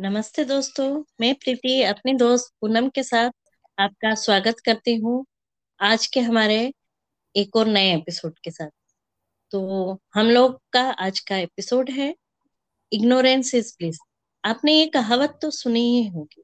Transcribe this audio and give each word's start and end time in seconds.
नमस्ते 0.00 0.44
दोस्तों, 0.44 1.04
मैं 1.20 1.34
प्रीति 1.34 1.82
अपने 1.82 2.12
दोस्त 2.14 2.52
पूनम 2.60 2.88
के 2.88 3.02
साथ 3.02 3.30
आपका 3.78 4.14
स्वागत 4.14 4.60
करती 4.64 4.94
हूँ 4.96 5.24
आज 5.80 6.06
के 6.06 6.20
हमारे 6.20 6.72
एक 7.34 7.56
और 7.56 7.66
नए 7.66 7.92
एपिसोड 7.94 8.38
के 8.38 8.50
साथ। 8.50 8.70
तो 9.52 9.98
हम 10.14 10.26
लोग 10.26 10.58
का 10.72 10.82
आज 10.90 11.20
का 11.20 11.36
एपिसोड 11.36 11.90
है 11.90 12.14
इग्नोरेंस 12.92 13.54
इज़ 13.54 13.72
ब्लिस 13.78 13.98
आपने 14.44 14.72
ये 14.72 14.86
कहावत 14.86 15.38
तो 15.42 15.50
सुनी 15.50 15.80
ही 15.80 16.06
होगी। 16.08 16.42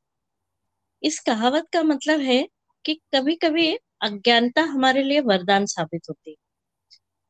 इस 1.02 1.18
कहावत 1.20 1.68
का 1.72 1.82
मतलब 1.82 2.20
है 2.20 2.48
कि 2.84 3.00
कभी 3.14 3.34
कभी 3.34 3.72
अज्ञानता 4.00 4.62
हमारे 4.62 5.02
लिए 5.02 5.20
वरदान 5.20 5.66
साबित 5.66 6.02
होती 6.08 6.30
है। 6.30 6.36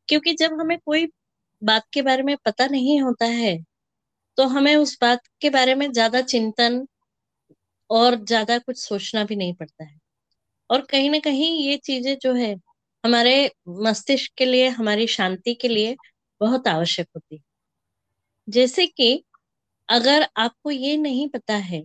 क्योंकि 0.08 0.34
जब 0.34 0.60
हमें 0.60 0.78
कोई 0.86 1.06
बात 1.62 1.86
के 1.92 2.02
बारे 2.02 2.22
में 2.22 2.36
पता 2.44 2.66
नहीं 2.66 3.00
होता 3.02 3.26
है 3.26 3.75
तो 4.38 4.46
हमें 4.48 4.74
उस 4.76 4.96
बात 5.00 5.20
के 5.40 5.50
बारे 5.50 5.74
में 5.74 5.90
ज़्यादा 5.92 6.20
चिंतन 6.24 6.86
और 7.90 8.14
ज़्यादा 8.24 8.56
कुछ 8.58 8.78
सोचना 8.78 9.24
भी 9.24 9.36
नहीं 9.36 9.54
पड़ता 9.54 9.84
है। 9.84 9.98
और 10.70 10.82
कहीं 10.86 11.10
ना 11.10 11.18
कहीं 11.20 11.50
ये 11.62 11.76
चीज़ें 11.78 12.16
जो 12.18 12.34
है, 12.34 12.54
हमारे 13.04 13.50
मस्तिष्क 13.80 14.32
के 14.38 14.44
लिए, 14.46 14.68
हमारी 14.70 15.06
शांति 15.08 15.54
के 15.56 15.68
लिए 15.68 15.96
बहुत 16.40 16.68
आवश्यक 16.68 17.08
होती 17.16 17.36
है। 17.36 17.42
जैसे 18.48 18.86
कि 18.88 19.22
अगर 19.88 20.26
आपको 20.38 20.70
ये 20.70 20.96
नहीं 20.98 21.28
पता 21.30 21.54
है 21.64 21.82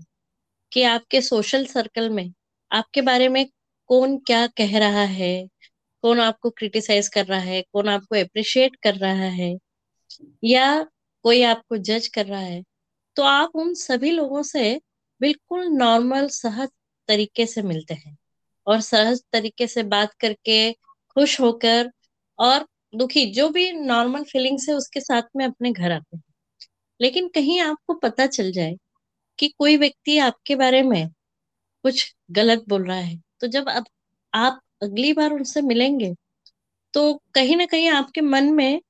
कि 0.71 0.83
आपके 0.85 1.21
सोशल 1.21 1.65
सर्कल 1.67 2.09
में 2.11 2.31
आपके 2.71 3.01
बारे 3.01 3.29
में 3.29 3.45
कौन 3.89 4.17
क्या 4.19 4.47
कह 4.49 4.77
रहा 4.79 5.03
है, 5.03 5.47
कौन 6.03 6.19
आपको 6.21 6.49
क्रिटिसाइज 6.51 7.07
कर 7.09 7.25
रहा 7.25 7.39
है, 7.41 7.61
कौन 7.73 7.89
आपको 7.89 8.15
अप्रिशिएट 8.17 8.75
कर 8.83 8.95
रहा 8.97 9.29
है, 9.31 9.57
या 10.45 10.85
कोई 11.25 11.41
आपको 11.43 11.77
जज 11.79 12.07
कर 12.09 12.25
रहा 12.25 12.39
है 12.41 12.63
तो 13.17 13.23
आप 13.25 13.51
उन 13.55 13.73
सभी 13.75 14.11
लोगों 14.11 14.43
से 14.45 14.63
बिल्कुल 15.21 15.65
नॉर्मल 15.69 16.27
सहज 16.31 16.69
तरीके 17.09 17.45
से 17.47 17.61
मिलते 17.63 17.93
हैं। 17.95 18.17
और 18.67 18.81
सहज 18.81 19.21
तरीके 19.33 19.67
से 19.67 19.83
बात 19.85 20.13
करके 20.21 20.71
खुश 20.73 21.39
होकर 21.41 21.91
और 22.39 22.65
दुखी, 22.93 23.25
जो 23.27 23.49
भी 23.49 23.71
नॉर्मल 23.73 24.23
फीलिंग्स 24.25 24.69
है, 24.69 24.75
उसके 24.75 24.99
साथ 25.01 25.23
में 25.37 25.45
अपने 25.45 25.71
घर 25.71 25.91
आते 25.91 26.17
हैं। 26.17 26.23
लेकिन 26.99 27.27
कहीं 27.29 27.59
आपको 27.61 27.93
पता 27.95 28.25
चल 28.27 28.51
जाए 28.51 28.75
कि 29.39 29.47
कोई 29.59 29.77
व्यक्ति 29.77 30.17
आपके 30.19 30.55
बारे 30.55 30.81
में 30.83 31.07
कुछ 31.85 32.13
गलत 32.31 32.65
बोल 32.69 32.85
रहा 32.85 32.97
है 32.97 33.17
तो 33.41 33.47
जब 33.47 33.69
अब 33.69 33.85
आप 34.33 34.61
अगली 34.83 35.13
बार 35.13 35.31
उनसे 35.31 35.61
मिलेंगे 35.63 36.13
तो 36.93 37.13
कहीं 37.35 37.55
ना 37.57 37.65
कहीं 37.65 37.89
आपके 37.91 38.21
मन 38.21 38.51
में 38.53 38.81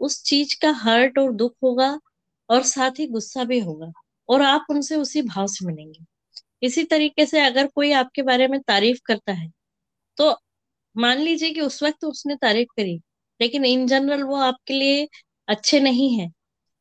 उस 0.00 0.22
चीज़ 0.24 0.56
का 0.62 0.70
हर्ट 0.78 1.18
और 1.18 1.32
दुख 1.34 1.54
होगा 1.62 1.98
और 2.48 2.62
साथ 2.64 2.98
ही 3.00 3.06
गुस्सा 3.08 3.44
भी 3.44 3.60
होगा 3.60 3.92
और 4.28 4.42
आप 4.44 4.66
उनसे 4.70 4.96
उसी 4.96 5.22
भाव 5.24 5.46
से 5.48 5.66
मिलेंगे। 5.66 6.04
इसी 6.62 6.84
तरीके 6.86 7.26
से 7.26 7.40
अगर 7.40 7.66
कोई 7.68 7.92
आपके 7.94 8.22
बारे 8.24 8.48
में 8.48 8.60
तारीफ़ 8.62 9.00
करता 9.06 9.32
है 9.34 9.50
तो 10.18 10.30
मान 10.96 11.18
लीजिए 11.20 11.50
कि 11.50 11.60
उस 11.62 11.82
वक्त 11.82 12.04
उसने 12.04 12.34
तारीफ़ 12.36 12.68
करी, 12.76 13.00
लेकिन 13.40 13.64
इन 13.66 13.86
जनरल 13.86 14.22
वो 14.24 14.36
आपके 14.42 14.74
लिए 14.74 15.08
अच्छे 15.48 15.80
नहीं 15.80 16.10
है, 16.18 16.30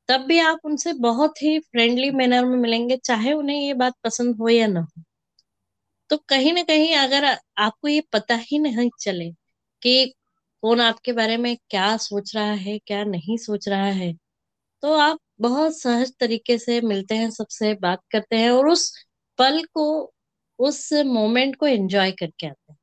तब 0.09 0.21
भी 0.27 0.39
आप 0.41 0.59
उनसे 0.65 0.93
बहुत 1.01 1.43
ही 1.43 1.59
फ्रेंडली 1.61 2.11
मैनर 2.13 2.45
में 2.45 2.57
मिलेंगे, 2.59 2.97
चाहे 2.99 3.33
उन्हें 3.33 3.57
ये 3.57 3.73
बात 3.75 3.93
पसंद 4.05 4.37
हो 4.37 4.49
या 4.49 4.67
ना 4.67 4.81
हो। 4.81 5.03
तो 6.09 6.17
कहीं 6.29 6.51
ना 6.53 6.61
कहीं 6.63 6.95
अगर 6.95 7.25
आपको 7.57 7.87
ये 7.87 8.01
पता 8.13 8.35
ही 8.41 8.59
नहीं 8.59 8.89
चले 9.01 9.29
कि 9.81 10.13
कौन 10.63 10.81
आपके 10.81 11.13
बारे 11.13 11.37
में 11.37 11.55
क्या 11.69 11.95
सोच 11.97 12.35
रहा 12.35 12.51
है, 12.53 12.77
क्या 12.79 13.03
नहीं 13.03 13.37
सोच 13.37 13.67
रहा 13.69 13.85
है 13.85 14.13
तो 14.83 14.93
आप 14.93 15.19
बहुत 15.41 15.77
सहज 15.79 16.11
तरीके 16.19 16.57
से 16.57 16.79
मिलते 16.81 17.15
हैं, 17.15 17.29
सबसे 17.31 17.73
बात 17.73 17.99
करते 18.11 18.35
हैं 18.35 18.49
और 18.51 18.67
उस 18.69 18.91
पल 19.39 19.61
को, 19.73 20.13
उस 20.59 20.89
मोमेंट 21.05 21.55
को 21.55 21.67
एंजॉय 21.67 22.11
करके 22.11 22.47
आते 22.47 22.71
हैं। 22.71 22.77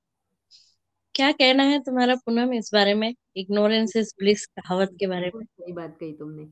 क्या 1.14 1.30
कहना 1.32 1.62
है 1.62 1.78
तुम्हारा 1.80 2.14
पूनम 2.16 2.52
इस 2.52 2.70
बारे 2.74 2.94
में, 2.94 3.14
इग्नोरेंस 3.36 3.96
इज़ 3.96 4.12
ब्लिस 4.18 4.46
कहावत 4.46 4.96
के 5.00 5.06
बारे 5.06 5.30
में? 5.34 5.44
सही 5.44 5.72
बात 5.72 5.96
कही 6.00 6.12
तुमने। 6.12 6.44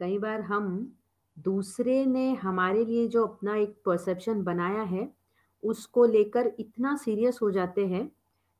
कई 0.00 0.18
बार 0.18 0.40
हम 0.40 0.96
दूसरे 1.36 2.04
ने 2.06 2.32
हमारे 2.34 2.84
लिए 2.84 3.06
जो 3.08 3.24
अपना 3.26 3.56
एक 3.56 3.74
परसेप्शन 3.86 4.42
बनाया 4.42 4.82
है, 4.82 5.08
उसको 5.62 6.04
लेकर 6.04 6.52
इतना 6.60 6.96
सीरियस 6.96 7.38
हो 7.42 7.50
जाते 7.50 7.86
हैं 7.86 8.08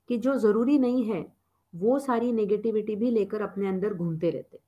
कि 0.09 0.19
जो 0.19 0.37
ज़रूरी 0.38 0.78
नहीं 0.78 1.05
है 1.05 1.22
वो 1.75 1.99
सारी 1.99 2.33
नेगेटिविटी 2.33 2.97
भी 2.97 3.11
लेकर 3.11 3.43
अपने 3.43 3.69
अंदर 3.69 3.95
घूमते 3.95 4.31
रहते 4.31 4.59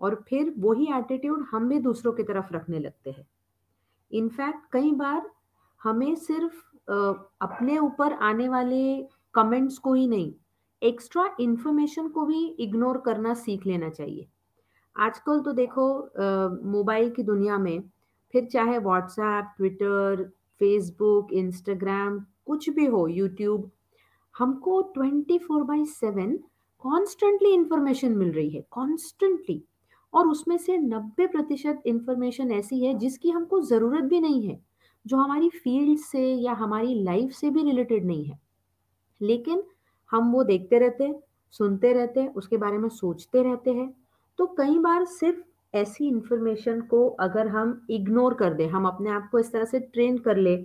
और 0.00 0.14
फिर 0.28 0.52
वही 0.58 0.86
एटीट्यूड 0.94 1.44
हम 1.50 1.68
भी 1.68 1.78
दूसरों 1.78 2.12
की 2.12 2.22
तरफ़ 2.22 2.52
रखने 2.54 2.78
लगते 2.78 3.10
हैं। 3.10 3.26
इनफैक्ट 4.10 4.72
कई 4.72 4.90
बार 4.92 5.30
हमें 5.80 6.14
सिर्फ़ 6.14 6.62
अपने 7.40 7.78
ऊपर 7.78 8.12
आने 8.22 8.48
वाले 8.48 9.02
कमेंट्स 9.34 9.78
को 9.78 9.94
ही 9.94 10.06
नहीं 10.06 10.32
एक्स्ट्रा 10.82 11.28
इन्फॉर्मेशन 11.40 12.08
को 12.08 12.24
भी 12.26 12.44
इग्नोर 12.60 12.98
करना 12.98 13.34
सीख 13.34 13.66
लेना 13.66 13.88
चाहिए। 13.90 14.26
आजकल 14.96 15.40
तो 15.40 15.52
देखो 15.52 15.86
मोबाइल 16.70 17.10
की 17.10 17.22
दुनिया 17.22 17.58
में 17.58 17.82
फिर 18.34 18.44
चाहे 18.44 18.78
व्हाट्सएप 18.78 19.52
ट्विटर 19.56 20.24
फेसबुक 20.60 21.32
इंस्टाग्राम 21.32 22.18
कुछ 22.46 22.68
भी 22.70 22.86
हो 22.86 23.06
यूट्यूब 23.08 23.70
हमको 24.38 24.80
twenty 24.82 25.38
four 25.38 25.62
by 25.62 25.84
seven 25.84 26.38
constantly 26.84 27.52
information 27.54 28.16
मिल 28.16 28.32
रही 28.32 28.50
है 28.50 28.64
कॉन्स्टेंटली 28.70 29.62
और 30.14 30.28
उसमें 30.28 30.56
से 30.58 30.76
नब्बे 30.78 31.26
प्रतिशत 31.26 31.82
इंफॉर्मेशन 31.86 32.50
ऐसी 32.52 32.84
है 32.84 32.94
जिसकी 32.98 33.30
हमको 33.30 33.60
ज़रूरत 33.60 34.04
भी 34.04 34.20
नहीं 34.20 34.48
है, 34.48 34.58
जो 35.06 35.16
हमारी 35.16 35.48
फ़ील्ड 35.48 35.98
से 35.98 36.34
या 36.34 36.52
हमारी 36.52 37.02
लाइफ 37.02 37.32
से 37.32 37.50
भी 37.50 37.62
रिलेटेड 37.62 38.04
नहीं 38.06 38.24
है। 38.24 38.38
लेकिन 39.20 39.62
हम 40.10 40.32
वो 40.32 40.44
देखते 40.44 40.78
रहते 40.78 41.04
हैं, 41.04 41.20
सुनते 41.50 41.92
रहते 41.92 42.20
हैं, 42.20 42.34
उसके 42.34 42.56
बारे 42.56 42.78
में 42.78 42.88
सोचते 42.88 43.42
रहते 43.42 43.70
हैं। 43.70 43.94
तो 44.38 44.46
कई 44.46 44.78
बार 44.78 45.04
सिर्फ़ 45.04 45.76
ऐसी 45.76 46.08
इंफॉर्मेशन 46.08 46.80
को 46.80 47.08
अगर 47.08 47.48
हम 47.48 47.86
इग्नोर 47.90 48.34
कर 48.34 48.54
दें, 48.54 48.68
हम 48.68 48.86
अपने 48.86 49.10
आप 49.10 49.28
को 49.32 49.38
इस 49.38 49.52
तरह 49.52 49.64
से 49.64 49.80
ट्रेन 49.80 50.18
कर 50.18 50.36
ले 50.36 50.56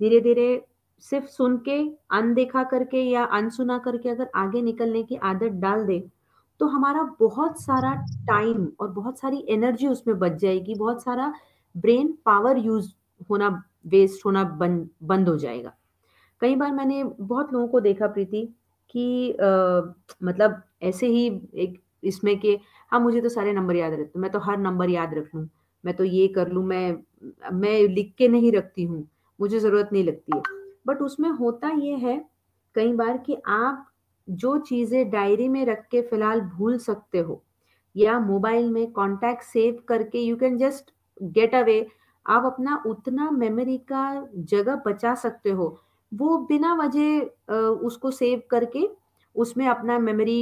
धीरे 0.00 0.20
धीरे 0.20 0.66
सिर्फ़ 1.02 1.26
सुन 1.26 1.56
के 1.58 1.78
अनदेखा 2.10 2.62
करके 2.64 3.02
या 3.02 3.24
अनसुना 3.24 3.78
करके 3.78 4.08
अगर 4.08 4.30
आगे 4.34 4.62
निकलने 4.62 5.02
की 5.02 5.16
आदत 5.16 5.52
डाल 5.60 5.84
दे 5.86 6.02
तो 6.60 6.66
हमारा 6.66 7.02
बहुत 7.20 7.60
सारा 7.62 7.94
टाइम 8.28 8.68
और 8.80 8.88
बहुत 8.88 9.18
सारी 9.18 9.44
एनर्जी 9.48 9.86
उसमें 9.86 10.18
बच 10.18 10.32
जाएगी 10.32 10.74
बहुत 10.74 11.02
सारा 11.02 11.32
ब्रेन 11.74 12.12
पावर 12.24 12.58
यूज़ 12.58 12.90
होना 13.30 13.48
वेस्ट 13.86 14.26
होना 14.26 14.44
बंद 14.44 14.88
बंद 15.02 15.28
हो 15.28 15.36
जाएगा। 15.38 15.72
कई 16.42 16.54
बार 16.54 16.72
मैंने 16.72 17.02
बहुत 17.04 17.52
लोगों 17.52 17.68
को 17.68 17.80
देखा 17.80 18.06
प्रीति 18.06 18.46
कि 18.88 19.32
आ, 19.32 19.46
मतलब 20.24 20.62
ऐसे 20.82 21.06
ही 21.06 21.26
एक 21.54 21.80
इसमें 22.04 22.38
कि 22.40 22.58
हाँ 22.92 23.00
मुझे 23.00 23.20
तो 23.20 23.28
सारे 23.28 23.52
नंबर 23.52 23.76
याद 23.76 23.92
रहते 23.92 24.18
मैं 24.18 24.30
तो 24.30 24.38
हर 24.38 24.58
नंबर 24.58 24.90
याद 24.90 25.14
रख 25.14 25.34
लूँ 25.34 25.48
मैं 25.84 25.96
तो 25.96 26.04
ये 26.04 26.28
कर 26.28 26.48
लूँ 26.48 26.64
मैं 26.66 26.96
मैं 27.52 27.78
लिख 27.88 28.14
के 28.18 28.28
नहीं 28.28 28.52
रखती 28.52 28.84
हूँ 28.84 29.06
मुझे 29.40 29.58
ज़रूरत 29.58 29.90
नहीं 29.92 30.04
लगती 30.04 30.36
है। 30.36 30.59
बट 30.86 31.02
उसमें 31.02 31.28
होता 31.30 31.68
ये 31.78 31.96
है, 31.96 32.16
कई 32.76 32.92
बार 32.94 33.18
कि 33.18 33.36
आप 33.48 33.86
जो 34.28 34.56
चीज़ें 34.60 35.10
डायरी 35.10 35.48
में 35.48 35.64
रख 35.66 35.86
के 35.90 36.02
फ़िलहाल 36.02 36.40
भूल 36.40 36.78
सकते 36.78 37.18
हो, 37.18 37.42
या 37.94 38.18
मोबाइल 38.20 38.70
में 38.70 38.90
कॉन्टैक्ट 38.92 39.42
सेव 39.44 39.82
करके 39.88 40.18
you 40.20 40.36
can 40.36 40.58
just 40.58 40.90
get 41.18 41.54
away 41.54 41.86
आप 42.26 42.44
अपना 42.46 42.82
उतना 42.86 43.30
मेमोरी 43.30 43.76
का 43.92 44.28
जगह 44.50 44.82
बचा 44.86 45.14
सकते 45.16 45.50
हो। 45.50 45.76
वो 46.12 46.36
बिना 46.46 46.72
वजह 46.74 47.54
उसको 47.84 48.10
सेव 48.10 48.42
करके 48.50 48.88
उसमें 49.36 49.66
अपना 49.68 49.98
मेमोरी 49.98 50.40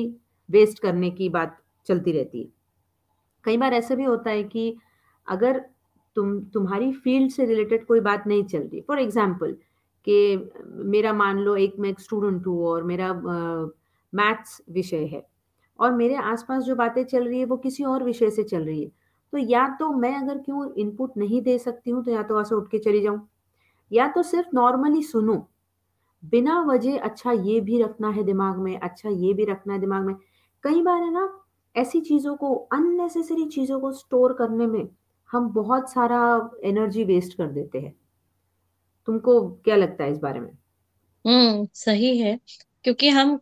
वेस्ट 0.48 0.78
करने 0.78 1.10
की 1.10 1.28
बात 1.28 1.56
चलती 1.86 2.12
रहती 2.12 2.40
है। 2.40 2.48
कई 3.44 3.56
बार 3.56 3.74
ऐसा 3.74 3.94
भी 3.94 4.04
होता 4.04 4.30
है 4.30 4.42
कि 4.44 4.74
अगर 5.28 5.58
तुम, 6.16 6.38
तुम्हारी 6.42 6.92
फ़ील्ड 6.94 7.30
से 7.32 7.44
रिलेटेड 7.46 7.86
कोई 7.86 8.00
बात 8.00 8.26
नहीं 8.26 8.44
चल 8.44 8.58
रही 8.60 8.80
फॉर 8.80 8.98
एग्ज़ाम्पल 8.98 9.56
कि 10.08 10.50
मेरा 10.86 11.12
मान 11.12 11.38
लो 11.38 11.56
एक 11.56 11.74
मैं 11.78 11.90
एक 11.90 12.00
स्टूडेंट 12.00 12.46
हूँ 12.46 12.64
और 12.66 12.82
मेरा 12.82 13.12
मैथ्स 14.12 14.60
विषय 14.70 15.04
है 15.06 15.26
और 15.78 15.92
मेरे 15.92 16.14
आसपास 16.14 16.62
जो 16.64 16.74
बातें 16.76 17.04
चल 17.04 17.28
रही 17.28 17.38
है 17.38 17.44
वो 17.44 17.56
किसी 17.56 17.84
और 17.84 18.04
विषय 18.04 18.30
से 18.30 18.42
चल 18.42 18.64
रही 18.64 18.82
है। 18.82 18.90
तो 19.32 19.38
या 19.38 19.66
तो 19.80 19.90
मैं 19.92 20.14
अगर 20.16 20.38
क्यों 20.38 20.72
इनपुट 20.74 21.16
नहीं 21.16 21.42
दे 21.42 21.58
सकती 21.58 21.90
हूँ 21.90 22.04
तो 22.04 22.10
या 22.10 22.22
तो 22.22 22.34
वहाँ 22.34 22.44
से 22.44 22.54
उठ 22.54 22.70
के 22.70 22.78
चली 22.78 23.00
जाऊँ। 23.02 23.28
या 23.92 24.08
तो 24.08 24.22
सिर्फ़ 24.22 24.48
नॉर्मली 24.54 25.02
सुनो। 25.02 25.34
बिना 26.24 26.60
वजह 26.62 26.98
अच्छा 26.98 27.32
ये 27.32 27.60
भी 27.60 27.82
रखना 27.82 28.10
है 28.10 28.24
दिमाग 28.24 28.56
में 28.58 28.78
अच्छा 28.78 29.08
ये 29.08 29.34
भी 29.34 29.44
रखना 29.44 29.72
है 29.74 29.80
दिमाग 29.80 30.04
में। 30.06 30.14
कई 30.64 30.82
बार 30.82 31.02
है 31.02 31.12
ना, 31.12 31.28
ऐसी 31.74 32.00
चीज़ों 32.00 32.36
को 32.36 32.54
अननेसेसरी 32.72 33.44
चीज़ों 33.46 33.80
को 33.80 33.92
स्टोर 33.92 34.32
करने 34.32 34.66
में 34.66 34.88
हम 35.30 35.48
बहुत 35.48 35.90
सारा 35.92 36.50
एनर्जी 36.64 37.04
वेस्ट 37.04 37.36
कर 37.38 37.46
देते 37.46 37.80
हैं। 37.80 37.94
तुमको 39.08 39.40
क्या 39.60 39.76
लगता 39.76 40.04
है 40.04 40.12
इस 40.12 40.18
बारे 40.20 40.40
में? 40.40 40.50
हम्म 41.24 41.66
सही 41.74 42.16
है 42.18 42.38
क्योंकि 42.84 43.08
हम 43.10 43.38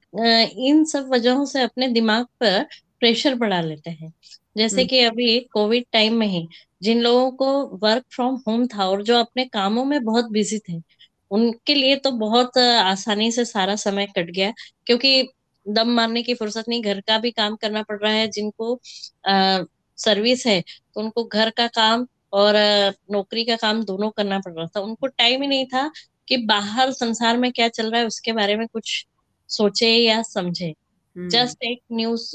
इन 0.58 0.84
सब 0.84 1.08
वजहों 1.12 1.44
से 1.46 1.62
अपने 1.62 1.88
दिमाग 1.88 2.24
पर 2.40 2.62
प्रेशर 3.00 3.34
बढ़ा 3.34 3.60
लेते 3.60 3.90
हैं। 3.90 4.12
जैसे 4.56 4.84
कि 4.84 5.00
अभी 5.00 5.38
कोविड 5.52 5.84
टाइम 5.92 6.14
में 6.14 6.26
ही 6.26 6.46
जिन 6.82 7.00
लोगों 7.02 7.30
को 7.34 7.48
वर्क 7.78 8.04
फ्रॉम 8.10 8.36
होम 8.48 8.66
था 8.68 8.86
और 8.86 9.02
जो 9.02 9.16
अपने 9.18 9.44
कामों 9.46 9.84
में 9.84 10.02
बहुत 10.04 10.30
बिज़ी 10.32 10.58
थे 10.68 10.80
उनके 11.30 11.74
लिए 11.74 11.96
तो 11.98 12.10
बहुत 12.18 12.58
आसानी 12.58 13.30
से 13.32 13.44
सारा 13.44 13.76
समय 13.76 14.06
कट 14.08 14.30
गया 14.30 14.52
क्योंकि 14.86 15.22
दम 15.66 15.88
मारने 15.90 16.22
की 16.22 16.34
फुर्सत 16.34 16.64
नहीं 16.68 16.82
घर 16.82 17.00
का 17.00 17.18
भी 17.18 17.30
काम 17.32 17.56
करना 17.56 17.82
पड़ 17.82 17.98
रहा 18.00 18.12
है 18.12 18.26
जिनको 18.30 18.74
आ, 19.24 19.62
सर्विस 19.98 20.46
है 20.46 20.60
तो 20.94 21.00
उनको 21.00 21.24
घर 21.26 21.50
का 21.50 21.66
काम 21.68 22.06
और 22.32 22.54
नौकरी 23.12 23.44
का 23.44 23.56
काम 23.56 23.82
दोनों 23.84 24.10
करना 24.10 24.38
पड़ 24.38 24.52
रहा 24.52 24.66
था। 24.66 24.80
उनको 24.80 25.06
टाइम 25.08 25.42
ही 25.42 25.48
नहीं 25.48 25.66
था 25.66 25.90
कि 26.28 26.36
बाहर 26.46 26.92
संसार 26.92 27.36
में 27.38 27.50
क्या 27.52 27.68
चल 27.68 27.90
रहा 27.90 28.00
है 28.00 28.06
उसके 28.06 28.32
बारे 28.32 28.56
में 28.56 28.66
कुछ 28.68 29.04
सोचे 29.50 29.88
या 29.88 30.22
समझे। 30.22 30.72
जस्ट 31.16 31.64
एक 31.64 31.80
न्यूज़ 31.92 32.30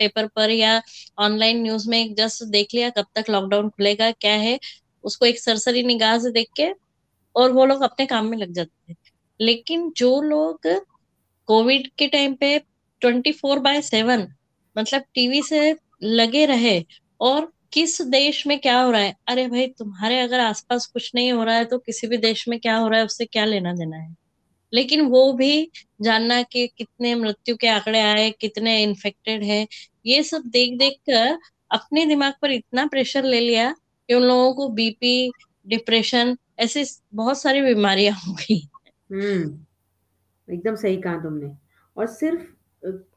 पेपर 0.00 0.26
पर 0.26 0.50
या 0.50 0.80
ऑनलाइन 1.18 1.62
न्यूज़ 1.62 1.88
में 1.90 2.14
जस्ट 2.14 2.44
देख 2.44 2.74
लिया 2.74 2.90
कब 2.90 3.06
तक 3.14 3.30
लॉकडाउन 3.30 3.68
खुलेगा 3.68 4.10
क्या 4.12 4.34
है। 4.36 4.58
उसको 5.04 5.26
एक 5.26 5.40
सरसरी 5.40 5.82
निगाह 5.82 6.18
से 6.18 6.30
देख 6.32 6.48
के 6.56 6.68
और 7.36 7.52
वो 7.52 7.64
लोग 7.66 7.82
अपने 7.82 8.06
काम 8.06 8.26
में 8.26 8.38
लग 8.38 8.52
जाते 8.52 8.92
थे। 8.94 8.96
लेकिन 9.40 9.90
जो 9.96 10.20
लोग 10.22 10.68
कोविड 11.48 11.90
के 11.98 12.06
टाइम 12.08 12.34
पे 12.34 12.58
ट्वेंटी 13.02 13.32
फोर 13.32 13.58
बाय 13.58 13.82
सेवन 13.82 14.26
मतलब 14.76 15.02
टीवी 15.14 15.42
से 15.42 15.76
लगे 16.02 16.44
रहे 16.46 16.80
और 17.20 17.52
किस 17.72 18.00
देश 18.02 18.46
में 18.46 18.58
क्या 18.60 18.80
हो 18.80 18.90
रहा 18.90 19.00
है? 19.00 19.14
अरे 19.28 19.46
भाई 19.48 19.66
तुम्हारे 19.78 20.18
अगर 20.20 20.40
आसपास 20.40 20.86
कुछ 20.86 21.10
नहीं 21.14 21.32
हो 21.32 21.44
रहा 21.44 21.54
है 21.56 21.64
तो 21.64 21.78
किसी 21.78 22.06
भी 22.06 22.16
देश 22.18 22.46
में 22.48 22.58
क्या 22.60 22.76
हो 22.76 22.88
रहा 22.88 22.98
है 23.00 23.06
उससे 23.06 23.24
क्या 23.26 23.44
लेना 23.44 23.72
देना 23.74 23.96
है? 23.96 24.14
लेकिन 24.72 25.00
वो 25.06 25.32
भी 25.32 25.70
जानना 26.02 26.42
कि 26.42 26.66
कितने 26.78 27.14
मृत्यु 27.14 27.56
के 27.56 27.68
आंकड़े 27.68 28.00
आए 28.00 28.30
कितने 28.40 28.82
इन्फेक्टेड 28.82 29.42
है 29.44 29.66
ये 30.06 30.22
सब 30.22 30.42
देख 30.48 30.78
देख 30.78 30.98
कर 31.10 31.38
अपने 31.70 32.04
दिमाग 32.06 32.34
पर 32.42 32.50
इतना 32.50 32.86
प्रेशर 32.86 33.24
ले 33.24 33.40
लिया 33.40 33.70
कि 34.08 34.14
उन 34.14 34.22
लोगों 34.22 34.52
को 34.54 34.68
बीपी 34.70 35.30
डिप्रेशन 35.66 36.36
ऐसे 36.58 36.84
बहुत 37.14 37.40
सारी 37.40 37.62
बीमारियाँ 37.62 38.14
हो 38.18 38.32
गई। 38.32 38.60
हुँ। 39.12 39.66
एकदम 40.48 40.74
सही 40.74 40.96
कहा 40.96 41.16
तुमने। 41.16 41.50
और 41.96 42.06
सिर्फ़ 42.06 42.42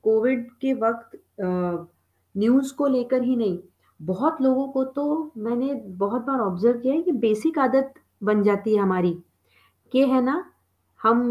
कोविड 0.04 0.48
के 0.62 0.74
वक़्त 0.74 1.20
न्यूज़ 2.36 2.74
को 2.74 2.88
लेकर 2.88 3.24
ही 3.24 3.36
नहीं, 3.36 3.58
बहुत 4.00 4.42
लोगों 4.42 4.68
को 4.72 4.84
तो 4.92 5.04
मैंने 5.40 5.74
बहुत 5.98 6.22
बार 6.24 6.40
ऑब्ज़र्व 6.42 6.80
किया 6.82 6.94
है 6.94 7.02
कि 7.04 7.12
बेसिक 7.20 7.60
आदत 7.60 7.94
बन 8.24 8.44
जाती 8.44 8.76
है 8.76 8.82
हमारी, 8.82 9.12
कि 9.94 10.06
है 10.06 10.22
ना, 10.24 10.46
हम 11.02 11.22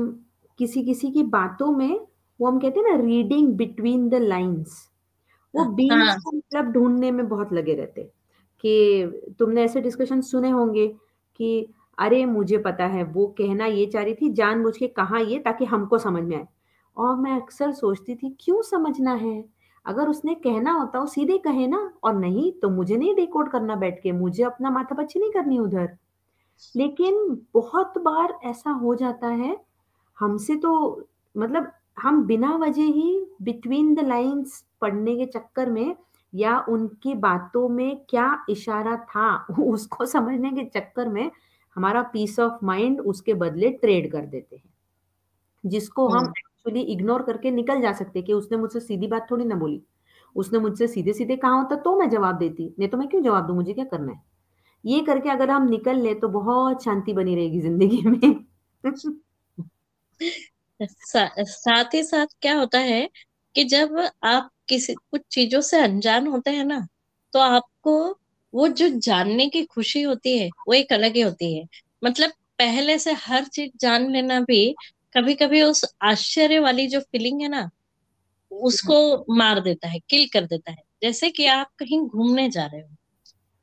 किसी-किसी 0.58 1.10
की 1.12 1.22
बातों 1.30 1.70
में 1.72 1.98
वो 2.40 2.48
हम 2.48 2.58
कहते 2.60 2.80
हैं 2.80 2.90
ना 2.90 3.02
रीडिंग 3.04 3.52
बिटवीन 3.56 4.08
द 4.10 4.14
लाइन्स 4.22 4.88
वो 5.54 5.64
बीन्स 5.74 6.14
हाँ 6.14 6.16
का 6.16 6.32
मतलब 6.32 6.72
ढूँढने 6.72 7.10
में 7.12 7.28
बहुत 7.28 7.52
लगे 7.52 7.74
रहते, 7.74 8.02
कि 8.64 9.34
तुमने 9.40 9.64
ऐसे 9.64 9.80
डिस्कशन 9.82 10.20
सुने 10.22 10.50
होंगे 10.50 10.86
कि 11.40 11.68
अरे! 11.98 12.24
मुझे 12.26 12.58
पता 12.60 12.86
है 12.88 13.02
वो 13.06 13.26
कहना 13.38 13.66
ये 13.66 13.86
चाह 13.88 14.02
रही 14.04 14.14
थी, 14.14 14.30
जानबूझ 14.32 14.76
के 14.78 14.88
कहा 14.90 15.18
ये 15.20 15.38
ताकि 15.40 15.64
हमको 15.66 15.98
समझ 15.98 16.22
में 16.24 16.36
आए। 16.36 16.46
और 16.96 17.16
मैं 17.18 17.32
अक्सर 17.36 17.72
सोचती 17.74 18.14
थी 18.16 18.36
क्यों 18.40 18.62
समझना 18.64 19.14
है? 19.16 19.40
अगर 19.88 20.08
उसने 20.08 20.34
कहना 20.34 20.72
होता 20.72 20.98
वो 21.00 21.06
सीधे 21.06 21.38
कहे 21.38 21.66
ना 21.66 21.92
और 22.02 22.14
नहीं 22.14 22.52
तो 22.52 22.70
मुझे 22.70 22.96
नहीं 22.96 23.14
डिकोड 23.16 23.50
करना 23.50 23.76
बैठ 23.76 24.02
के, 24.02 24.12
मुझे 24.12 24.42
अपना 24.42 24.70
माथापच्ची 24.70 25.20
नहीं 25.20 25.30
करनी 25.30 25.58
उधर। 25.58 25.96
लेकिन 26.76 27.46
बहुत 27.54 27.98
बार 27.98 28.38
ऐसा 28.44 28.70
हो 28.70 28.94
जाता 28.94 29.28
है, 29.28 29.56
हमसे 30.18 30.56
तो 30.56 31.02
मतलब 31.36 31.72
हम 31.98 32.24
बिना 32.24 32.56
वजह 32.56 32.82
ही 32.82 33.26
बिटवीन 33.42 33.94
द 33.94 34.00
लाइन्स 34.00 34.64
पढ़ने 34.80 35.16
के 35.16 35.26
चक्कर 35.26 35.70
में 35.70 35.96
या 36.34 36.58
उनकी 36.68 37.14
बातों 37.14 37.68
में 37.68 38.04
क्या 38.10 38.44
इशारा 38.48 38.96
था, 38.96 39.46
उसको 39.60 40.06
समझने 40.06 40.50
के 40.50 40.64
चक्कर 40.64 41.08
में 41.08 41.30
हमारा 41.76 42.02
पीस 42.02 42.40
ऑफ़ 42.40 42.64
माइंड 42.64 43.00
उसके 43.00 43.34
बदले 43.34 43.70
ट्रेड 43.70 44.12
कर 44.12 44.26
देते 44.26 44.56
हैं। 44.56 44.74
जिसको 45.66 46.08
हम 46.08 46.18
हम्म 46.18 46.32
एक्चुअली 46.66 46.80
इग्नोर 46.92 47.22
करके 47.22 47.50
निकल 47.50 47.80
जा 47.82 47.92
सकते 47.92 48.22
कि 48.22 48.32
उसने 48.32 48.56
मुझसे 48.58 48.80
सीधी 48.80 49.06
बात 49.06 49.26
थोड़ी 49.30 49.44
ना 49.44 49.54
बोली। 49.54 49.80
उसने 50.36 50.58
मुझसे 50.58 50.86
सीधे-सीधे 50.88 51.36
कहा 51.36 51.50
होता 51.52 51.76
तो 51.78 51.96
मैं 51.98 52.08
जवाब 52.10 52.38
देती, 52.38 52.74
नहीं 52.78 52.88
तो 52.88 52.96
मैं 52.98 53.08
क्यों 53.08 53.22
जवाब 53.22 53.46
दूँ, 53.46 53.56
मुझे 53.56 53.72
क्या 53.74 53.84
करना 53.86 54.12
है? 54.12 54.20
ये 54.84 55.00
करके 55.02 55.30
अगर 55.30 55.50
हम 55.50 55.68
निकल 55.70 56.00
लें 56.02 56.18
तो 56.20 56.28
बहुत 56.30 56.84
शांति 56.84 57.12
बनी 57.14 57.34
रहेगी 57.36 57.60
ज़िंदगी 57.60 58.02
में। 58.04 58.44
सा, 60.80 61.28
साथ 61.40 61.94
ही 61.94 62.02
साथ 62.04 62.26
क्या 62.42 62.54
होता 62.58 62.78
है 62.80 63.08
कि 63.54 63.64
जब 63.64 63.96
आप 64.24 64.50
किसी 64.68 64.94
कुछ 64.94 65.20
चीज़ों 65.30 65.60
से 65.62 65.80
अनजान 65.80 66.26
होते 66.26 66.50
हैं 66.50 66.64
ना 66.64 66.78
तो 67.32 67.38
आपको 67.40 67.94
वो 68.52 68.68
जो 68.70 68.88
जानने 69.00 69.46
की 69.48 69.64
खुशी 69.66 70.02
होती 70.02 70.36
है 70.38 70.48
वो 70.68 70.74
एक 70.74 70.92
अलग 70.92 71.14
ही 71.14 71.20
होती 71.20 71.56
है 71.58 71.66
मतलब 72.02 72.30
पहले 72.58 72.98
से 72.98 73.12
हर 73.18 73.44
चीज़ 73.48 73.70
जान 73.80 74.10
लेना 74.12 74.40
भी 74.40 74.60
कभी 75.14 75.34
कभी 75.36 75.62
उस 75.62 75.84
आश्चर्य 76.04 76.58
वाली 76.60 76.86
जो 76.88 77.00
फीलिंग 77.02 77.40
है 77.42 77.48
ना 77.48 77.68
उसको 78.52 79.34
मार 79.36 79.60
देता 79.60 79.88
है 79.88 79.98
किल 80.10 80.26
कर 80.32 80.46
देता 80.46 80.72
है। 80.72 80.82
जैसे 81.02 81.30
कि 81.30 81.46
आप 81.48 81.68
कहीं 81.78 82.00
घूमने 82.02 82.48
जा 82.50 82.66
रहे 82.66 82.80
हो 82.82 82.88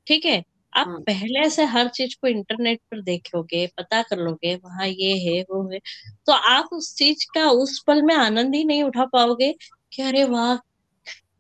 ठीक 0.07 0.25
है? 0.25 0.44
आप 0.74 0.88
हाँ, 0.88 1.00
पहले 1.01 1.50
से 1.50 1.63
हर 1.65 1.88
चीज़ 1.89 2.15
को 2.21 2.27
इंटरनेट 2.27 2.80
पर 2.92 3.01
देखोगे 3.03 3.65
पता 3.77 4.01
कर 4.03 4.18
लोगे 4.19 4.56
वहाँ 4.56 4.88
ये 4.88 5.13
है 5.19 5.42
वो 5.51 5.63
है 5.71 5.80
तो 6.27 6.33
आप 6.33 6.69
उस 6.74 6.94
चीज़ 6.95 7.25
का 7.36 7.50
उस 7.51 7.83
पल 7.88 8.01
में 8.01 8.15
आनंद 8.15 8.56
ही 8.56 8.63
नहीं 8.65 8.83
उठा 8.83 9.06
पाओगे 9.06 9.51
कि 9.94 10.01
अरे 10.01 10.24
वाह 10.25 10.53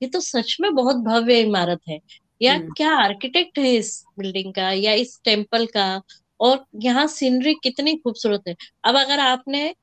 ये 0.03 0.07
तो 0.09 0.19
सच 0.21 0.57
में 0.61 0.73
बहुत 0.75 0.95
भव्य 1.05 1.39
इमारत 1.41 1.79
है। 1.89 1.99
या 2.41 2.57
क्या 2.77 2.91
आर्किटेक्ट 2.97 3.59
है 3.59 3.73
इस 3.75 3.91
बिल्डिंग 4.19 4.53
का 4.53 4.71
या 4.73 4.93
इस 4.95 5.19
टेंपल 5.25 5.65
का? 5.67 6.01
और 6.39 6.65
यहाँ 6.81 7.05
सीनरी 7.09 7.53
कितनी 7.63 7.95
खूबसूरत 7.97 8.43
है। 8.47 8.55
अब 8.85 8.95
अगर 8.97 9.19
आपने 9.19 9.73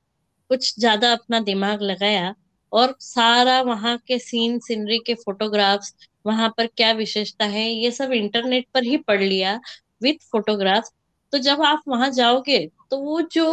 कुछ 0.53 0.73
ज़्यादा 0.79 1.11
अपना 1.11 1.39
दिमाग 1.39 1.81
लगाया 1.81 2.33
और 2.71 2.95
सारा 2.99 3.61
वहाँ 3.61 3.97
के 4.07 4.19
सीन 4.19 4.59
सीनरी 4.59 4.99
के 4.99 5.13
फोटोग्राफ्स 5.15 5.93
वहाँ 6.25 6.49
पर 6.57 6.67
क्या 6.67 6.91
विशेषता 6.91 7.45
है 7.45 7.69
ये 7.69 7.91
सब 7.91 8.11
इंटरनेट 8.11 8.67
पर 8.73 8.83
ही 8.83 8.97
पढ़ 8.97 9.21
लिया 9.21 9.59
विथ 10.03 10.29
फोटोग्राफ्स 10.31 10.91
तो 11.33 11.37
जब 11.37 11.61
आप 11.61 11.83
वहाँ 11.87 12.09
जाओगे 12.11 12.67
तो 12.91 12.97
वो 12.97 13.21
जो 13.31 13.45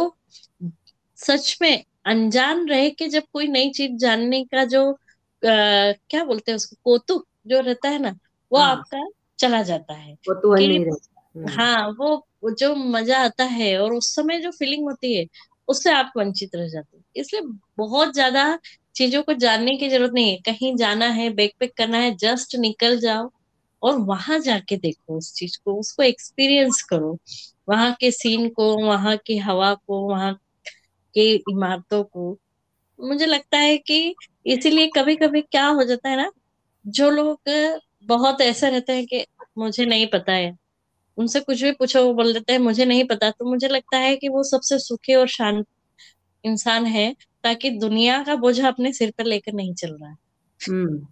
सच 1.17 1.57
में 1.61 1.83
अनजान 2.05 2.67
रह 2.67 2.89
के 2.89 3.07
जब 3.07 3.23
कोई 3.33 3.47
नई 3.47 3.69
चीज़ 3.69 3.91
जानने 3.91 4.43
का 4.45 4.63
जो 4.65 4.89
आ, 4.91 4.95
क्या 5.41 6.23
बोलते 6.23 6.51
हैं 6.51 6.55
उसको 6.55 6.75
कौतुक 6.83 7.25
जो 7.47 7.59
रहता 7.59 7.89
है 7.89 7.99
ना 7.99 8.15
वो 8.51 8.59
हाँ, 8.59 8.71
आपका 8.71 9.07
चला 9.39 9.61
जाता 9.61 9.93
है। 9.93 10.15
कौतूहल 10.15 10.67
कि। 10.67 10.77
हुँ, 11.35 11.93
वो 11.93 12.51
जो 12.51 12.75
मज़ा 12.75 13.19
आता 13.19 13.43
है 13.43 13.77
और 13.79 13.93
उस 13.93 14.15
समय 14.15 14.39
जो 14.39 14.51
फीलिंग 14.51 14.83
होती 14.83 15.15
है 15.15 15.25
उससे 15.71 15.91
आप 15.93 16.11
वंचित 16.17 16.55
रह 16.55 16.67
जाते 16.69 16.97
हैं। 16.97 17.03
इसलिए 17.17 17.41
बहुत 17.77 18.13
ज़्यादा 18.13 18.43
चीज़ों 18.95 19.21
को 19.23 19.33
जानने 19.35 19.75
की 19.77 19.89
ज़रूरत 19.89 20.11
नहीं 20.13 20.31
है। 20.31 20.37
कहीं 20.45 20.75
जाना 20.77 21.05
है 21.11 21.29
बैकपैक 21.35 21.73
करना 21.77 21.97
है 21.97 22.15
जस्ट 22.17 22.55
निकल 22.57 22.99
जाओ 22.99 23.29
और 23.81 23.97
वहाँ 24.03 24.39
जाके 24.41 24.77
देखो 24.77 25.17
उस 25.17 25.33
चीज़ 25.35 25.57
को, 25.65 25.79
उसको 25.79 26.03
एक्सपीरियंस 26.03 26.81
करो। 26.89 27.17
वहाँ 27.69 27.93
के 27.99 28.11
सीन 28.11 28.49
को, 28.49 28.75
वहाँ 28.79 29.17
की 29.25 29.37
हवा 29.39 29.73
को, 29.77 30.01
वहाँ 30.09 30.33
की 31.15 31.33
इमारतों 31.51 32.03
को। 32.05 32.37
मुझे 32.99 33.25
लगता 33.25 33.57
है 33.57 33.77
कि 33.79 34.15
इसीलिए 34.47 34.87
कभी 34.95 35.15
कभी 35.17 35.41
क्या 35.43 35.67
हो 35.69 35.83
जाता 35.83 36.09
है 36.09 36.17
ना, 36.17 36.31
जो 36.85 37.09
लोग 37.11 37.51
बहुत 38.05 38.41
ऐसा 38.41 38.67
रहते 38.69 38.93
हैं 38.93 39.05
कि 39.07 39.25
मुझे 39.57 39.85
नहीं 39.85 40.07
पता 40.09 40.33
है। 40.33 40.51
उनसे 41.17 41.39
कुछ 41.41 41.61
भी 41.63 41.71
पूछो 41.73 42.03
वो 42.05 42.13
बोल 42.13 42.33
देते 42.33 42.53
हैं 42.53 42.59
मुझे 42.59 42.85
नहीं 42.85 43.03
पता 43.05 43.29
तो 43.31 43.45
मुझे 43.45 43.67
लगता 43.67 43.97
है 43.97 44.15
कि 44.17 44.29
वो 44.29 44.43
सबसे 44.45 44.79
सुखी 44.79 45.15
और 45.15 45.27
शांत 45.29 45.65
इंसान 46.43 46.85
है 46.89 47.11
ताकि 47.43 47.69
दुनिया 47.79 48.23
का 48.23 48.35
बोझ 48.37 48.59
अपने 48.65 48.93
सिर 48.93 49.13
पर 49.17 49.25
लेकर 49.25 49.53
नहीं 49.53 49.73
चल 49.75 49.97
रहा 49.97 50.09
है 50.09 50.17
हुँ। 50.61 51.07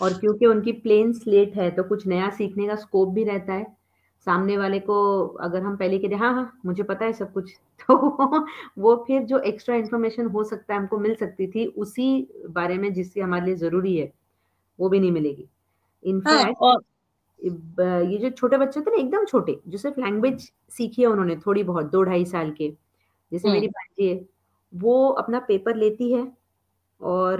और 0.00 0.14
क्योंकि 0.14 0.46
उनकी 0.46 0.72
प्लेन 0.74 1.12
स्लेट 1.12 1.54
है, 1.56 1.70
तो 1.70 1.82
कुछ 1.84 2.06
नया 2.06 2.28
सीखने 2.30 2.66
का 2.68 2.74
स्कोप 2.74 3.08
भी 3.08 3.24
रहता 3.24 3.52
है। 3.52 3.64
सामने 4.26 4.56
वाले 4.58 4.78
को 4.80 4.96
अगर 5.40 5.62
हम 5.62 5.76
पहले 5.76 5.98
कह 5.98 6.08
दें, 6.08 6.16
"हाँ, 6.16 6.32
हाँ, 6.34 6.60
मुझे 6.66 6.82
पता 6.82 7.04
है 7.04 7.12
सब 7.12 7.32
कुछ," 7.32 7.52
तो 7.88 8.46
वो 8.78 8.94
फिर 9.06 9.22
जो 9.24 9.38
एक्स्ट्रा 9.44 9.76
इन्फॉर्मेशन 9.76 10.26
हो 10.28 10.44
सकता 10.44 10.74
है 10.74 10.80
हमको 10.80 10.98
मिल 10.98 11.14
सकती 11.14 11.46
थी, 11.48 11.66
उसी 11.66 12.28
बारे 12.50 12.78
में 12.78 12.92
जिससे 12.94 13.20
हमारे 13.20 13.46
लिए 13.46 13.54
ज़रूरी 13.56 13.96
है, 13.96 14.12
वो 14.78 14.88
भी 14.88 15.00
नहीं 15.00 15.12
मिलेगी। 15.12 15.48
हाँ 16.26 16.42
इनफैक्ट 16.44 16.56
और 16.60 16.78
ब 16.78 16.82
ये 17.42 18.18
जो 18.18 18.30
छोटे 18.30 18.56
बच्चे 18.58 18.80
थे 18.80 18.90
ना 18.90 18.96
एकदम 18.96 19.24
छोटे, 19.26 19.60
जो 19.68 19.78
सिर्फ़ 19.78 20.00
लैंग्वेज 20.00 20.50
सीखी 20.70 21.02
है 21.02 21.08
उन्होंने 21.08 21.36
थोड़ी 21.46 21.62
बहुत 21.64 21.90
2 21.92 22.02
ढाई 22.04 22.24
साल 22.26 22.50
के, 22.52 22.70
जैसे 23.32 23.48
मेरी 23.48 23.66
हम्म 23.66 23.70
भांजी 23.70 24.08
है, 24.08 24.20
वो 24.72 25.08
अपना 25.14 25.38
पेपर 25.48 25.76
लेती 25.76 26.12
है 26.12 26.26
और 27.00 27.38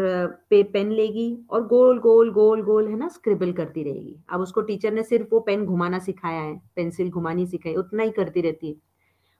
पे 0.50 0.62
पेन 0.64 0.90
लेगी 0.92 1.26
और 1.50 1.66
गोल, 1.66 1.98
गोल, 2.00 2.30
गोल, 2.32 2.62
गोल 2.62 2.88
है 2.88 2.96
ना 2.96 3.08
स्क्रिबल 3.08 3.52
करती 3.52 3.82
रहेगी। 3.84 4.16
अब 4.30 4.40
उसको 4.40 4.60
टीचर 4.62 4.92
ने 4.92 5.02
सिर्फ़ 5.04 5.28
वो 5.32 5.40
पेन 5.40 5.64
घुमाना 5.66 5.98
सिखाया 6.00 6.40
है, 6.42 6.56
पेंसिल 6.76 7.10
घुमानी 7.10 7.46
सिखाई, 7.46 7.74
उतना 7.76 8.02
ही 8.02 8.10
करती 8.12 8.40
रहती 8.40 8.68
है। 8.70 8.76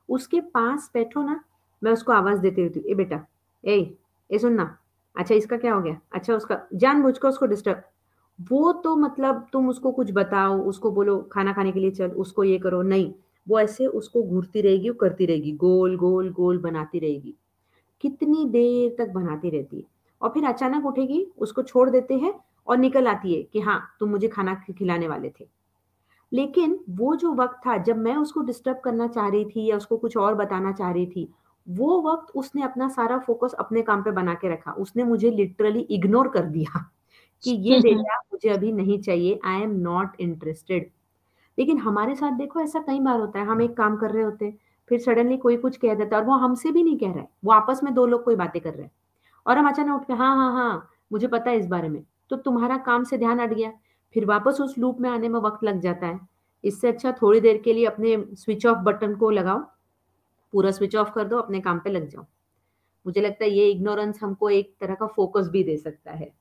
उसके 0.09 0.41
पास 0.51 0.91
बैठो 0.95 1.23
ना, 1.23 1.41
मैं 1.83 1.93
उसको 1.93 2.13
आवाज़ 2.13 2.41
देती 2.41 2.63
रहती 2.63 2.81
हूँ, 2.81 2.89
"ए 2.91 2.95
बेटा, 2.95 3.27
ए, 3.65 3.79
ये 4.31 4.39
सुन 4.39 4.53
ना, 4.55 4.77
अच्छा 5.17 5.35
इसका 5.35 5.57
क्या 5.57 5.75
हो 5.75 5.81
गया? 5.83 6.01
अच्छा 6.13 6.35
उसका" 6.35 6.61
जानबूझ 6.77 7.17
के 7.19 7.29
उसको 7.29 7.47
डिस्टर्ब 7.47 7.83
वो 8.41 8.73
तो 8.73 8.97
मतलब 8.97 9.47
तुम 9.53 9.69
उसको 9.69 9.91
कुछ 9.93 10.11
बताओ, 10.13 10.59
उसको 10.63 10.91
बोलो 10.91 11.29
खाना 11.33 11.53
खाने 11.53 11.73
के 11.73 11.81
लिए 11.81 11.91
चल, 11.91 12.11
उसको 12.11 12.45
ये 12.45 12.59
करो, 12.59 12.83
नहीं। 12.83 13.13
वो 13.49 13.61
ऐसे 13.61 13.87
उसको 13.87 14.23
घूरती 14.23 14.61
रहेगी, 14.61 14.91
करती 15.01 15.27
रहेगी, 15.27 15.53
गोल, 15.53 15.97
गोल, 15.97 16.31
गोल 16.33 16.59
बनाती 16.59 16.99
रहेगी। 16.99 17.35
कितनी 18.01 18.45
देर 18.45 18.97
तक 18.99 19.13
बनाती 19.13 19.51
रहती 19.51 19.77
है 19.77 19.85
और 20.23 20.31
फिर 20.31 20.45
अचानक 20.45 20.87
उठेगी, 20.87 21.27
उसको 21.39 21.63
छोड़ 21.63 21.91
देते 21.91 22.15
हैं 22.15 22.35
और 22.67 22.79
निकल 22.79 23.09
आती 23.09 23.35
है 23.35 23.43
कि 23.43 23.61
हाँ, 23.61 23.97
तुम 24.01 24.11
मुझे 24.11 24.29
खाना 24.29 24.55
खिलाने 24.79 25.09
वाले 25.09 25.31
थे। 25.41 25.47
लेकिन 26.33 26.81
वो 26.91 27.17
जो 27.17 27.35
वक़्त 27.35 27.61
था 27.67 27.77
जब 27.77 27.99
मैं 27.99 28.17
उसको 28.17 28.41
डिस्टर्ब 28.41 28.81
करना 28.85 29.09
चाह 29.09 29.29
रही 29.29 29.45
थी 29.45 29.67
या 29.67 29.77
उसको 29.77 29.97
कुछ 29.97 30.17
और 30.17 30.35
बताना 30.35 30.73
चाह 30.73 30.93
रही 30.93 31.07
थी, 31.07 31.29
वो 31.69 32.03
वक़्त 32.03 32.33
उसने 32.37 32.63
अपना 32.63 32.89
सारा 32.89 33.19
फ़ोकस 33.19 33.53
अपने 33.53 33.83
काम 33.83 34.03
पे 34.03 34.11
बना 34.11 34.35
के 34.35 34.53
रखा। 34.53 34.73
उसने 34.73 35.05
मुझे 35.05 35.31
लिटरली 35.31 35.81
इग्नोर 35.81 36.29
कर 36.29 36.45
दिया 36.45 36.91
कि 37.43 37.51
ये 37.63 37.79
डेटा 37.81 38.19
मुझे 38.33 38.49
अभी 38.49 38.73
नहीं 38.73 39.01
चाहिए, 39.03 39.39
आई 39.45 39.63
एम 39.63 39.71
नॉट 39.81 40.21
इंटरेस्टेड। 40.21 40.91
लेकिन 41.59 41.79
हमारे 41.79 42.15
साथ 42.15 42.33
देखो 42.33 42.61
ऐसा 42.61 42.81
कई 42.81 43.01
बार 43.01 43.21
होता 43.21 43.39
है, 43.41 43.47
हम 43.47 43.63
एक 43.63 43.77
काम 43.77 43.97
कर 43.97 44.11
रहे 44.11 44.23
होते 44.25 44.45
हैं, 44.45 44.59
फिर 44.91 44.99
सडनली 45.01 45.37
कोई 45.39 45.57
कुछ 45.57 45.77
कह 45.77 45.95
देता 45.95 46.17
है 46.17 46.23
और 46.23 46.29
वो 46.29 46.35
हमसे 46.39 46.73
भी 46.73 46.83
नहीं 46.83 46.99
कह 46.99 47.13
रहा 47.13 47.21
है, 47.21 47.29
वो 47.45 47.53
आपस 47.53 47.81
में 47.85 47.93
दो 47.95 48.07
लोग 48.07 48.25
कोई 48.25 48.37
बातें 48.37 48.61
कर 48.63 48.75
रहे 48.75 48.83
हैं 48.85 48.93
और 49.47 49.59
हम 49.59 49.69
अचानक 49.69 49.95
उठ 49.97 50.07
के 50.07 50.13
हाँ, 50.15 50.37
हाँ, 50.37 50.53
हाँ, 50.55 50.91
मुझे 51.13 51.27
पता 51.29 51.51
है 51.51 51.59
इस 51.59 51.67
बारे 51.67 51.89
में। 51.89 52.03
तो 52.31 52.37
तुम्हारा 52.39 52.77
काम 52.79 53.05
से 53.05 53.19
ध्यान 53.19 53.41
हट 53.41 53.55
गया, 53.55 53.73
फिर 54.15 54.25
वापस 54.27 54.59
उस 54.61 54.79
लूप 54.79 55.01
में 55.01 55.11
आने 55.11 55.29
में 55.29 55.41
वक़्त 55.41 55.65
लग 55.65 55.81
जाता 55.81 56.07
है। 56.07 56.21
इससे 56.65 56.89
अच्छा 56.89 57.13
थोड़ी 57.13 57.41
देर 57.41 57.59
के 57.59 57.73
लिए 57.73 57.87
अपने 57.87 58.17
स्विच 58.37 58.67
ऑफ़ 58.67 58.79
बटन 58.79 59.15
को 59.17 59.31
लगाओ, 59.31 59.59
पूरा 60.53 60.71
स्विच 60.71 60.97
ऑफ़ 60.97 61.11
कर 61.13 61.25
दो, 61.25 61.39
अपने 61.39 61.61
काम 61.61 61.79
पे 61.81 61.91
लग 61.91 62.09
जाओ। 62.09 62.27
मुझे 63.07 63.21
लगता 63.21 63.45
है 63.45 63.51
ये 63.51 63.71
इग्नोरेंस 63.71 64.21
हमको 64.23 64.51
एक 64.51 64.75
तरह 64.81 64.95
का 64.95 65.07
फ़ोकस 65.07 65.49
भी 65.49 65.65
दे 65.65 65.77
सकता 65.77 66.13
है। 66.13 66.33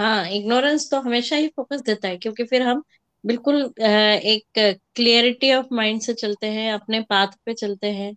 हाँ 0.00 0.28
इग्नोरेंस 0.30 0.90
तो 0.90 1.00
हमेशा 1.00 1.36
ही 1.36 1.48
फोकस 1.48 1.80
देता 1.82 2.08
है, 2.08 2.16
क्योंकि 2.18 2.44
फिर 2.44 2.62
हम 2.62 2.82
बिल्कुल 3.24 3.56
एक 3.80 4.44
क्लियरिटी 4.96 5.52
ऑफ़ 5.54 5.66
माइंड 5.74 6.00
से 6.02 6.14
चलते 6.14 6.46
हैं, 6.48 6.72
अपने 6.72 7.00
पाथ 7.02 7.36
पे 7.46 7.54
चलते 7.54 7.90
हैं। 7.92 8.12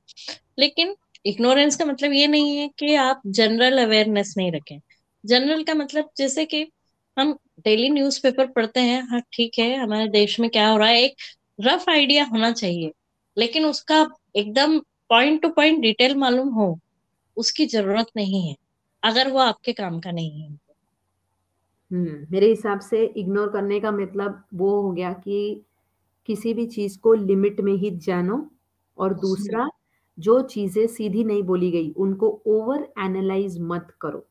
लेकिन 0.60 0.96
इग्नोरेंस 1.25 1.75
का 1.78 1.86
मतलब 1.86 2.13
ये 2.13 2.28
नहीं 2.28 2.58
है 2.58 2.68
कि 2.80 2.96
आप 2.98 3.22
जनरल 3.30 3.84
अवेयरनेस 3.84 4.34
नहीं 4.38 4.52
रखें। 4.52 4.80
जनरल 5.24 5.63
का 5.63 5.74
मतलब 5.75 6.10
जैसे 6.18 6.46
कि 6.48 6.66
हम 7.18 7.34
डेली 7.66 7.90
न्यूज़पेपर 7.90 8.48
पढ़ते 8.50 8.80
हैं 8.82 9.02
हाँ 9.10 9.22
ठीक 9.34 9.60
है, 9.60 9.75
हमारे 9.78 10.08
देश 10.10 10.40
में 10.40 10.50
क्या 10.52 10.68
हो 10.70 10.78
रहा 10.78 10.90
है, 10.90 11.02
एक 11.02 11.16
रफ 11.62 11.90
आइडिया 11.90 12.25
होना 12.25 12.52
चाहिए, 12.54 12.92
लेकिन 13.38 13.66
उसका 13.66 14.06
एकदम 14.38 14.80
पॉइंट 15.10 15.42
टू 15.42 15.50
पॉइंट 15.52 15.82
डिटेल 15.82 16.16
मालूम 16.18 16.50
हो, 16.56 16.78
उसकी 17.38 17.66
ज़रूरत 17.68 18.08
नहीं 18.18 18.48
है, 18.50 18.56
अगर 19.04 19.32
वो 19.32 19.40
आपके 19.42 19.74
काम 19.75 20.00
का 20.02 20.12
नहीं 20.13 20.42
है। 20.44 20.58
हुँ, 21.94 22.26
मेरे 22.32 22.48
हिसाब 22.48 22.80
से 22.82 23.04
इग्नोर 23.18 23.50
करने 23.52 23.80
का 23.80 23.92
मतलब 23.92 24.44
वो 24.56 24.70
हो 24.82 24.92
गया 24.92 25.12
कि 25.16 25.64
किसी 26.30 26.54
भी 26.54 26.66
चीज़ 26.68 26.98
को 27.00 27.14
लिमिट 27.16 27.62
में 27.62 27.74
ही 27.76 27.92
जानो 28.00 28.38
और 28.98 29.14
दूसरा 29.16 29.70
जो 30.18 30.42
चीज़ें 30.44 30.86
सीधी 30.88 31.24
नहीं 31.24 31.44
बोली 31.44 31.72
गई, 31.72 31.92
उनको 31.92 32.30
ओवर 32.48 32.88
एनालाइज़ 33.00 33.60
मत 33.64 33.88
करो। 34.02 34.26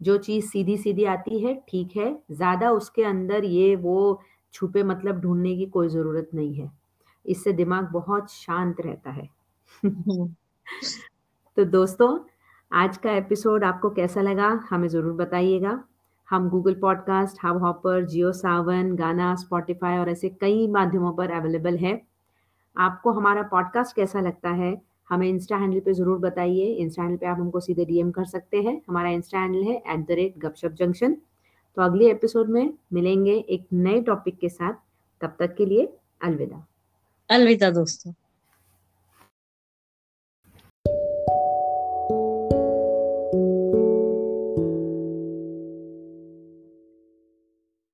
जो 0.00 0.16
चीज़ 0.18 0.46
सीधी-सीधी 0.46 1.04
आती 1.06 1.40
है, 1.40 1.54
ठीक 1.68 1.96
है, 1.96 2.12
ज़्यादा 2.32 2.70
उसके 2.72 3.04
अंदर 3.04 3.44
ये 3.46 3.74
वो 3.78 4.22
छुपे 4.54 4.82
मतलब 4.84 5.20
ढूँढने 5.20 5.56
की 5.56 5.66
कोई 5.68 5.88
ज़रूरत 5.88 6.30
नहीं 6.34 6.54
है। 6.54 6.70
इससे 7.24 7.52
दिमाग 7.54 7.90
बहुत 7.92 8.30
शांत 8.32 8.80
रहता 8.80 9.10
है। 9.10 9.28
हम्म 9.82 10.28
तो 11.56 11.64
दोस्तों, 11.66 12.08
आज 12.70 12.96
का 12.96 13.12
एपिसोड 13.12 13.64
आपको 13.64 13.90
कैसा 13.90 14.20
लगा 14.22 14.48
हमें 14.70 14.88
ज़रूर 14.88 15.12
बताइएगा। 15.16 15.72
हम 16.30 16.48
Google 16.48 16.74
podcast, 16.74 17.36
Hubhopper, 17.56 18.04
Jio 18.04 18.32
Saavn, 18.32 18.96
Gaana, 18.96 19.34
Spotify 19.34 19.98
और 19.98 20.08
ऐसे 20.08 20.28
कई 20.28 20.68
माध्यमों 20.68 21.12
पर 21.12 21.30
अवेलेबल 21.30 21.76
है। 21.76 22.02
आपको 22.76 23.12
हमारा 23.12 23.42
पॉडकास्ट 23.42 23.96
कैसा 23.96 24.20
लगता 24.20 24.50
है? 24.50 24.82
हमें 25.08 25.28
इंस्टा 25.28 25.56
हैंडल 25.56 25.80
पे 25.80 25.92
ज़रूर 25.92 26.18
बताइए। 26.18 26.66
इंस्टा 26.66 27.02
हैंडल 27.02 27.16
पे 27.16 27.26
आप 27.26 27.36
हमको 27.40 27.60
सीधे 27.60 27.84
डीएम 27.84 28.10
कर 28.10 28.24
सकते 28.24 28.62
हैं। 28.62 28.82
हमारा 28.88 29.10
इंस्टा 29.10 29.38
हैंडल 29.38 29.62
है 29.62 29.82
at 29.86 30.06
the 30.06 30.10
rate 30.10 30.38
@Gupshup 30.38 30.70
junction. 30.70 31.14
तो 31.76 31.82
अगले 31.82 32.10
एपिसोड 32.10 32.48
में 32.48 32.74
मिलेंगे 32.92 33.34
एक 33.34 33.66
नए 33.72 34.00
टॉपिक 34.02 34.38
के 34.38 34.48
साथ। 34.48 34.74
तब 35.20 35.36
तक 35.38 35.54
के 35.54 35.66
लिए 35.66 35.92
अलविदा। 36.22 36.66
अलविदा 37.30 37.70
दोस्तों 37.70 38.12